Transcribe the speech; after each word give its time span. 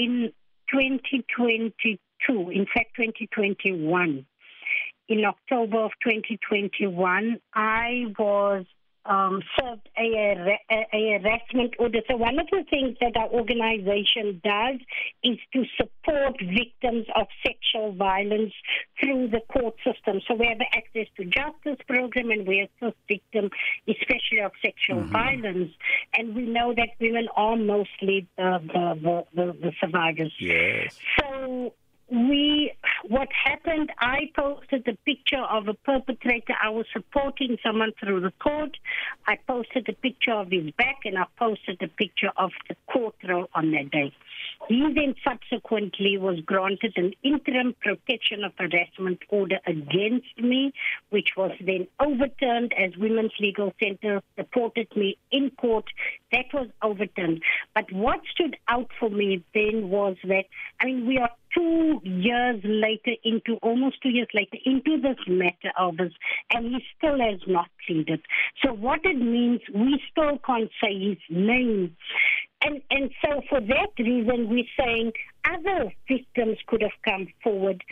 in 0.00 0.32
2022, 0.72 1.98
in 2.50 2.66
fact 2.72 2.96
2021, 2.96 4.24
in 5.08 5.24
October 5.24 5.78
of 5.78 5.90
2021, 6.02 7.38
I 7.52 8.06
was 8.18 8.64
um, 9.10 9.42
served 9.58 9.88
a, 9.98 10.56
a, 10.70 10.86
a 10.94 11.18
harassment 11.18 11.74
order. 11.78 11.98
So 12.08 12.16
one 12.16 12.38
of 12.38 12.46
the 12.50 12.64
things 12.70 12.96
that 13.00 13.16
our 13.16 13.28
organization 13.28 14.40
does 14.44 14.78
is 15.24 15.38
to 15.52 15.64
support 15.76 16.36
victims 16.40 17.06
of 17.16 17.26
sexual 17.44 17.92
violence 17.92 18.52
through 19.00 19.28
the 19.28 19.40
court 19.52 19.74
system. 19.84 20.20
So 20.28 20.34
we 20.34 20.46
have 20.46 20.60
access 20.72 21.08
to 21.16 21.24
justice 21.24 21.84
program 21.88 22.30
and 22.30 22.46
we 22.46 22.60
assist 22.60 22.96
victims, 23.08 23.50
especially 23.88 24.40
of 24.44 24.52
sexual 24.62 25.02
mm-hmm. 25.02 25.12
violence. 25.12 25.72
And 26.16 26.34
we 26.34 26.42
know 26.42 26.72
that 26.74 26.90
women 27.00 27.26
are 27.36 27.56
mostly 27.56 28.28
the, 28.36 28.60
the, 28.72 29.24
the, 29.34 29.56
the 29.60 29.72
survivors. 29.80 30.32
Yes. 30.38 30.96
So 31.18 31.74
we 32.10 32.72
what 33.08 33.28
happened 33.32 33.90
i 34.00 34.30
posted 34.36 34.86
a 34.88 34.96
picture 35.04 35.42
of 35.42 35.68
a 35.68 35.74
perpetrator. 35.74 36.54
I 36.62 36.70
was 36.70 36.86
supporting 36.92 37.56
someone 37.64 37.92
through 38.00 38.20
the 38.20 38.32
court. 38.42 38.76
I 39.26 39.36
posted 39.46 39.88
a 39.88 39.92
picture 39.92 40.32
of 40.32 40.50
his 40.50 40.70
back 40.72 41.00
and 41.04 41.16
i 41.18 41.24
posted 41.38 41.80
a 41.82 41.88
picture 41.88 42.30
of 42.36 42.50
the 42.68 42.76
courtroom 42.92 43.46
on 43.54 43.70
that 43.72 43.90
day. 43.90 44.12
He 44.68 44.80
then 44.94 45.14
subsequently 45.26 46.18
was 46.18 46.40
granted 46.40 46.92
an 46.96 47.12
interim 47.22 47.74
protection 47.80 48.44
of 48.44 48.52
harassment 48.58 49.20
order 49.28 49.58
against 49.66 50.38
me 50.38 50.72
which 51.10 51.30
was 51.36 51.52
then 51.64 51.86
overturned 52.00 52.72
as 52.76 52.96
women's 52.96 53.32
legal 53.40 53.72
center 53.82 54.22
supported 54.36 54.88
me 54.96 55.16
in 55.30 55.50
court. 55.50 55.84
That 56.32 56.46
was 56.52 56.68
overturned. 56.82 57.42
But 57.74 57.90
what 57.92 58.20
stood 58.32 58.56
out 58.68 58.90
for 58.98 59.10
me 59.10 59.44
then 59.54 59.90
was 59.90 60.16
that 60.24 60.44
i 60.80 60.86
mean 60.86 61.06
we 61.06 61.18
are 61.18 61.30
two 61.54 62.00
years 62.04 62.60
later 62.64 63.12
into 63.24 63.56
almost 63.62 63.96
two 64.02 64.10
years 64.10 64.28
later 64.34 64.56
into 64.64 65.00
this 65.00 65.18
matter 65.26 65.72
of 65.78 65.98
us 66.00 66.12
and 66.54 66.66
he 66.66 66.84
still 66.96 67.18
has 67.18 67.40
not 67.46 67.68
pleaded. 67.86 68.20
So 68.64 68.72
what 68.72 69.00
it 69.04 69.18
means 69.18 69.60
we 69.74 70.00
still 70.10 70.38
can't 70.44 70.70
say 70.82 70.98
his 70.98 71.18
name. 71.28 71.96
And 72.62 72.82
and 72.90 73.10
so 73.24 73.40
for 73.48 73.60
that 73.60 73.90
reason 73.98 74.48
we're 74.48 74.64
saying 74.78 75.12
other 75.48 75.92
victims 76.08 76.58
could 76.66 76.82
have 76.82 76.90
come 77.04 77.28
forward 77.42 77.82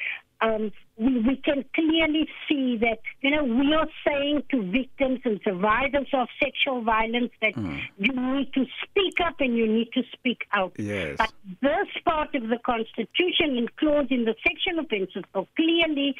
um, 0.40 0.72
we, 0.96 1.18
we 1.20 1.36
can 1.36 1.64
clearly 1.74 2.28
see 2.48 2.76
that, 2.78 3.00
you 3.20 3.30
know, 3.30 3.44
we 3.44 3.74
are 3.74 3.88
saying 4.06 4.42
to 4.50 4.70
victims 4.70 5.20
and 5.24 5.40
survivors 5.44 6.06
of 6.12 6.28
sexual 6.42 6.82
violence 6.82 7.32
that 7.40 7.54
mm. 7.54 7.80
you 7.98 8.12
need 8.12 8.52
to 8.54 8.64
speak 8.82 9.20
up 9.20 9.40
and 9.40 9.56
you 9.56 9.66
need 9.66 9.92
to 9.92 10.02
speak 10.12 10.42
out. 10.52 10.72
Yes. 10.78 11.16
But 11.18 11.32
this 11.60 11.88
part 12.04 12.34
of 12.34 12.48
the 12.48 12.58
Constitution 12.64 13.68
clause 13.76 14.06
in 14.10 14.24
the 14.24 14.34
sexual 14.46 14.84
offences 14.84 15.24
so 15.32 15.48
clearly 15.56 16.14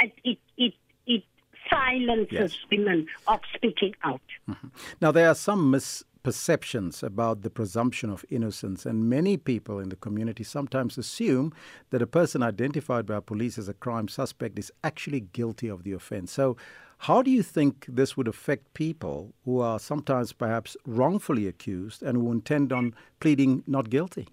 it, 0.00 0.12
it, 0.24 0.38
it, 0.56 0.74
it 1.06 1.24
silences 1.70 2.30
yes. 2.32 2.56
women 2.70 3.06
of 3.28 3.40
speaking 3.54 3.94
out. 4.02 4.20
Mm-hmm. 4.48 4.68
Now, 5.00 5.12
there 5.12 5.28
are 5.28 5.34
some 5.34 5.70
mis- 5.70 6.04
perceptions 6.22 7.02
about 7.02 7.42
the 7.42 7.50
presumption 7.50 8.10
of 8.10 8.24
innocence, 8.30 8.86
and 8.86 9.08
many 9.08 9.36
people 9.36 9.78
in 9.78 9.88
the 9.88 9.96
community 9.96 10.44
sometimes 10.44 10.98
assume 10.98 11.52
that 11.90 12.02
a 12.02 12.06
person 12.06 12.42
identified 12.42 13.06
by 13.06 13.20
police 13.20 13.58
as 13.58 13.68
a 13.68 13.74
crime 13.74 14.08
suspect 14.08 14.58
is 14.58 14.72
actually 14.84 15.20
guilty 15.20 15.68
of 15.68 15.82
the 15.82 15.92
offense. 15.92 16.32
So, 16.32 16.56
how 17.04 17.22
do 17.22 17.30
you 17.30 17.42
think 17.42 17.86
this 17.88 18.14
would 18.16 18.28
affect 18.28 18.74
people 18.74 19.32
who 19.46 19.60
are 19.60 19.78
sometimes 19.78 20.34
perhaps 20.34 20.76
wrongfully 20.84 21.46
accused 21.46 22.02
and 22.02 22.18
who 22.18 22.30
intend 22.30 22.74
on 22.74 22.94
pleading 23.20 23.64
not 23.66 23.88
guilty? 23.88 24.28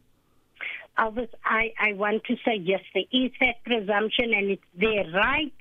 Elvis, 0.99 1.29
I, 1.45 1.73
I 1.79 1.93
want 1.93 2.23
to 2.25 2.35
say 2.43 2.55
yes, 2.55 2.81
there 2.93 3.03
is 3.11 3.31
that 3.39 3.63
presumption 3.63 4.33
and 4.33 4.49
it's 4.49 4.63
their 4.75 5.05
right 5.13 5.53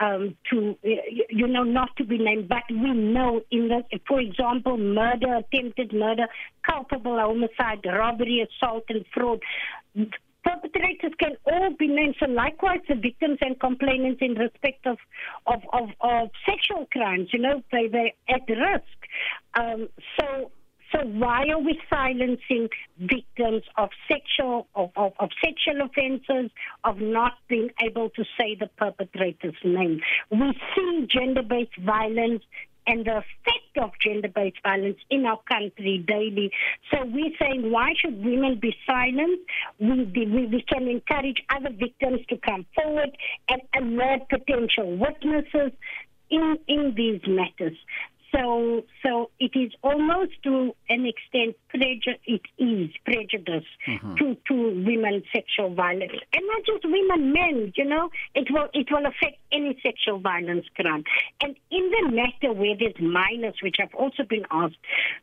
um, 0.00 0.36
to, 0.50 0.76
you 0.82 1.46
know, 1.46 1.64
not 1.64 1.96
to 1.96 2.04
be 2.04 2.18
named, 2.18 2.48
but 2.48 2.62
we 2.70 2.92
know 2.92 3.42
in 3.50 3.68
the, 3.68 3.82
for 4.06 4.20
example, 4.20 4.76
murder, 4.76 5.36
attempted 5.36 5.92
murder, 5.92 6.26
culpable 6.68 7.18
homicide, 7.18 7.84
robbery, 7.84 8.46
assault, 8.46 8.84
and 8.88 9.04
fraud. 9.12 9.40
Perpetrators 10.44 11.12
can 11.18 11.36
all 11.44 11.74
be 11.78 11.88
named. 11.88 12.14
So 12.20 12.26
likewise, 12.26 12.80
the 12.88 12.94
victims 12.94 13.38
and 13.40 13.58
complainants 13.58 14.22
in 14.22 14.34
respect 14.34 14.86
of 14.86 14.98
of, 15.46 15.62
of, 15.72 15.90
of 16.00 16.30
sexual 16.48 16.86
crimes, 16.92 17.28
you 17.32 17.40
know, 17.40 17.62
they 17.72 17.88
they're 17.88 18.12
at 18.28 18.48
risk. 18.48 18.98
Um, 19.54 19.88
so 20.18 20.50
so 20.92 21.00
why 21.04 21.44
are 21.50 21.58
we 21.60 21.78
silencing 21.90 22.68
victims 22.98 23.62
of 23.76 23.90
sexual 24.08 24.66
of, 24.74 24.90
of, 24.96 25.12
of 25.18 25.30
sexual 25.44 25.86
offences, 25.86 26.50
of 26.84 26.98
not 26.98 27.32
being 27.48 27.70
able 27.84 28.10
to 28.10 28.24
say 28.38 28.54
the 28.58 28.68
perpetrator's 28.76 29.56
name? 29.64 30.00
We 30.30 30.58
see 30.74 31.08
gender-based 31.10 31.76
violence 31.84 32.42
and 32.86 33.04
the 33.04 33.18
effect 33.18 33.76
of 33.82 33.90
gender-based 34.02 34.56
violence 34.62 34.96
in 35.10 35.26
our 35.26 35.40
country 35.46 36.02
daily. 36.08 36.50
So 36.90 37.04
we're 37.04 37.36
saying, 37.38 37.70
why 37.70 37.92
should 38.00 38.24
women 38.24 38.58
be 38.60 38.74
silent? 38.86 39.40
We, 39.78 40.04
we, 40.14 40.46
we 40.46 40.64
can 40.66 40.88
encourage 40.88 41.42
other 41.54 41.70
victims 41.70 42.20
to 42.30 42.38
come 42.38 42.64
forward 42.74 43.10
and 43.50 43.60
alert 43.76 44.28
potential 44.30 44.96
witnesses 44.96 45.72
in, 46.30 46.58
in 46.66 46.94
these 46.96 47.20
matters. 47.26 47.76
So, 48.34 48.84
so 49.02 49.30
it 49.40 49.52
is 49.54 49.72
almost 49.82 50.32
to 50.44 50.74
an 50.90 51.06
extent 51.06 51.56
prejudice. 51.68 52.20
It 52.26 52.42
is 52.58 52.90
prejudice 53.04 53.64
mm-hmm. 53.86 54.14
to 54.16 54.36
to 54.48 54.54
women's 54.84 55.24
sexual 55.34 55.74
violence, 55.74 56.12
and 56.34 56.44
not 56.46 56.62
just 56.66 56.84
women, 56.84 57.32
men. 57.32 57.72
You 57.76 57.86
know, 57.86 58.10
it 58.34 58.48
will 58.50 58.68
it 58.74 58.88
will 58.90 59.06
affect 59.06 59.38
any 59.50 59.78
sexual 59.82 60.18
violence 60.18 60.66
crime. 60.76 61.04
And 61.42 61.56
in 61.70 61.90
the 61.90 62.10
matter 62.10 62.52
where 62.52 62.76
there's 62.78 63.00
minors, 63.00 63.54
which 63.62 63.76
have 63.78 63.94
also 63.94 64.24
been 64.28 64.44
asked, 64.50 64.76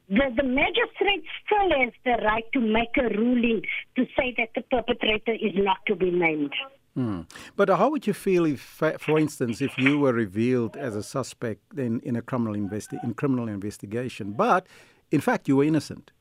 the 0.10 0.34
the 0.36 0.44
magistrate 0.44 1.24
still 1.46 1.70
has 1.80 1.94
the 2.04 2.24
right 2.26 2.46
to 2.54 2.60
make 2.60 2.98
a 2.98 3.16
ruling 3.16 3.62
to 3.98 4.06
say 4.18 4.34
that 4.38 4.50
the 4.56 4.62
perpetrator 4.62 5.34
is 5.34 5.54
not 5.56 5.78
to 5.88 5.96
be 5.96 6.10
named. 6.10 6.54
Mm. 6.98 7.30
But 7.56 7.70
how 7.70 7.90
would 7.90 8.08
you 8.08 8.14
feel 8.14 8.46
if, 8.46 8.62
for 8.62 9.20
instance, 9.20 9.62
if 9.62 9.78
you 9.78 10.00
were 10.00 10.14
revealed 10.14 10.78
as 10.78 10.96
a 10.96 11.04
suspect 11.04 11.78
in, 11.78 12.00
in 12.02 12.16
a 12.16 12.22
criminal 12.22 12.56
investi- 12.56 13.04
in 13.04 13.14
criminal 13.14 13.50
investigation, 13.50 14.32
but 14.32 14.68
in 15.12 15.20
fact 15.20 15.48
you 15.48 15.58
were 15.58 15.66
innocent, 15.66 16.12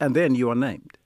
and 0.00 0.14
then 0.14 0.34
you 0.34 0.50
are 0.50 0.54
named? 0.54 0.98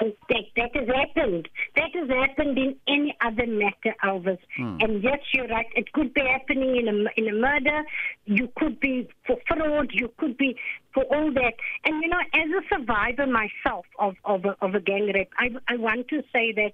That, 0.00 0.44
that 0.56 0.74
has 0.74 0.88
happened. 0.88 1.48
That 1.76 1.90
has 1.94 2.08
happened 2.08 2.58
in 2.58 2.76
any 2.88 3.16
other 3.20 3.46
matter, 3.46 3.94
Elvis. 4.02 4.38
Mm. 4.58 4.82
And 4.82 5.02
yes, 5.02 5.18
you're 5.32 5.46
right. 5.48 5.66
It 5.76 5.92
could 5.92 6.14
be 6.14 6.22
happening 6.22 6.76
in 6.76 6.88
a 6.88 7.20
in 7.20 7.28
a 7.28 7.38
murder. 7.38 7.82
You 8.24 8.48
could 8.56 8.80
be 8.80 9.08
for 9.26 9.36
fraud. 9.46 9.90
You 9.92 10.10
could 10.16 10.36
be 10.38 10.56
for 10.94 11.04
all 11.04 11.30
that. 11.34 11.54
And 11.84 12.02
you 12.02 12.08
know, 12.08 12.18
as 12.34 12.50
a 12.50 12.74
survivor 12.74 13.26
myself 13.26 13.84
of 13.98 14.14
of 14.24 14.44
a, 14.46 14.56
of 14.62 14.74
a 14.74 14.80
gang 14.80 15.12
rape, 15.14 15.30
I 15.38 15.50
I 15.68 15.76
want 15.76 16.08
to 16.08 16.22
say 16.32 16.52
that 16.52 16.72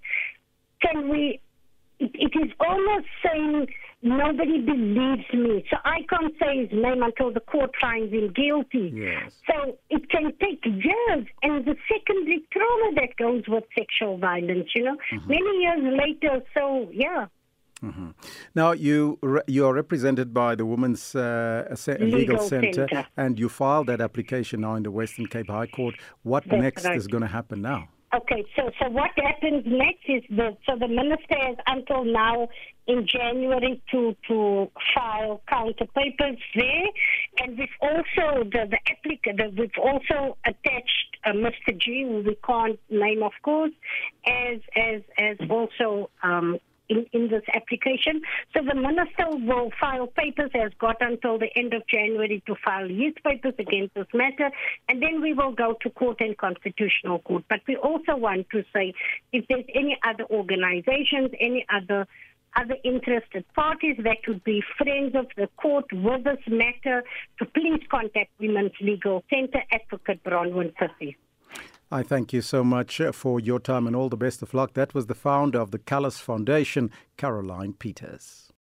can 0.81 1.09
we? 1.09 1.41
It, 1.99 2.11
it 2.15 2.33
is 2.39 2.53
almost 2.61 3.06
saying 3.25 3.66
nobody 4.03 4.61
believes 4.61 5.25
me, 5.33 5.65
so 5.69 5.77
I 5.84 6.03
can't 6.09 6.33
say 6.41 6.66
his 6.66 6.72
name 6.72 7.03
until 7.03 7.33
the 7.33 7.41
court 7.41 7.72
finds 7.81 8.12
him 8.12 8.33
guilty. 8.33 8.93
Yes. 8.94 9.33
So 9.49 9.77
it 9.91 10.09
can 10.09 10.33
take 10.41 10.65
years, 10.65 11.27
and 11.43 11.65
the 11.65 11.75
secondary 11.91 12.44
trauma 12.53 12.94
that 12.97 13.17
goes 13.17 13.43
with 13.49 13.65
sexual 13.77 14.19
violence. 14.19 14.69
You 14.75 14.84
know, 14.84 14.97
mm-hmm. 15.12 15.28
many 15.28 15.59
years 15.62 15.99
later. 16.00 16.43
So 16.55 16.88
yeah. 16.93 17.27
Mm-hmm. 17.83 18.11
Now 18.55 18.72
you 18.72 19.19
re- 19.22 19.43
you 19.47 19.67
are 19.67 19.75
represented 19.75 20.34
by 20.34 20.56
the 20.56 20.67
Women's 20.67 21.15
uh, 21.15 21.77
Legal, 21.87 22.19
Legal 22.19 22.38
Centre, 22.41 22.88
Center. 22.91 23.06
and 23.17 23.38
you 23.38 23.49
filed 23.49 23.87
that 23.87 24.00
application 24.00 24.62
now 24.62 24.75
in 24.75 24.83
the 24.83 24.91
Western 24.91 25.27
Cape 25.27 25.49
High 25.49 25.69
Court. 25.69 25.94
What 26.22 26.44
That's 26.44 26.61
next 26.61 26.84
right. 26.84 26.97
is 26.97 27.06
going 27.06 27.22
to 27.22 27.28
happen 27.28 27.62
now? 27.62 27.88
Okay, 28.14 28.42
so 28.56 28.70
so 28.80 28.88
what 28.88 29.10
happens 29.16 29.64
next 29.66 30.05
is 30.08 30.22
the 30.31 30.56
so 30.66 30.76
the 30.78 30.88
minister 30.88 31.37
has 31.43 31.56
until 31.66 32.05
now 32.05 32.49
in 32.87 33.06
January 33.06 33.82
to 33.90 34.16
to 34.26 34.70
file 34.94 35.43
counter 35.46 35.84
papers 35.94 36.38
there, 36.55 36.87
and 37.43 37.58
we've 37.58 37.69
also 37.82 38.44
the 38.44 38.66
the 38.70 38.78
applicant 38.90 39.58
we've 39.58 39.70
also 39.78 40.38
attached 40.46 41.19
uh, 41.26 41.32
Mr. 41.32 41.78
G, 41.78 42.05
who 42.05 42.22
we 42.26 42.38
can't 42.46 42.81
name 42.88 43.22
of 43.22 43.32
course, 43.43 43.72
as 44.26 44.61
as 44.75 45.02
as 45.19 45.37
also 45.50 46.08
um, 46.22 46.58
in, 46.88 47.06
in 47.12 47.29
this 47.29 47.43
application. 47.55 48.23
So 48.55 48.62
the 48.62 48.75
minister 48.75 49.26
will 49.31 49.70
file 49.81 50.06
papers, 50.06 50.50
has 50.55 50.73
got 50.79 50.96
until 51.00 51.38
the 51.38 51.49
end 51.56 51.75
of 51.75 51.87
January 51.87 52.43
to 52.46 52.55
file 52.64 52.88
his 52.88 53.14
papers 53.25 53.55
against 53.58 53.94
this 53.94 54.06
matter, 54.14 54.50
and 54.88 55.02
then 55.02 55.20
we 55.20 55.32
will 55.32 55.52
go 55.52 55.76
to 55.82 55.90
court 55.90 56.20
and 56.20 56.37
constitutional 56.37 57.20
court. 57.20 57.44
But 57.49 57.61
we 57.67 57.76
also 57.76 58.17
want 58.17 58.49
to 58.50 58.64
say 58.75 58.94
if 59.32 59.46
there's 59.49 59.67
any 59.75 59.99
other 60.02 60.25
organizations, 60.31 61.31
any 61.40 61.67
other 61.69 62.06
other 62.56 62.76
interested 62.82 63.44
parties 63.55 63.96
that 63.99 64.17
would 64.26 64.43
be 64.43 64.62
friends 64.79 65.14
of 65.14 65.26
the 65.37 65.49
court 65.58 65.85
with 65.93 66.25
this 66.25 66.38
matter 66.49 67.05
to 67.38 67.44
please 67.44 67.81
contact 67.90 68.31
Women's 68.40 68.73
Legal 68.81 69.23
Centre, 69.31 69.62
Advocate 69.70 70.25
Bronwyn 70.25 70.73
Fithy. 70.75 71.14
I 71.90 72.02
thank 72.02 72.35
you 72.35 72.43
so 72.43 72.62
much 72.62 73.00
uh, 73.00 73.12
for 73.12 73.40
your 73.40 73.58
time 73.58 73.87
and 73.87 73.96
all 73.96 74.11
the 74.11 74.17
best 74.17 74.43
of 74.43 74.52
luck. 74.52 74.75
That 74.75 74.93
was 74.93 75.06
the 75.06 75.14
founder 75.14 75.58
of 75.58 75.70
the 75.70 75.79
Callus 75.79 76.20
Foundation, 76.20 76.90
Caroline 77.17 77.73
Peters. 77.73 78.48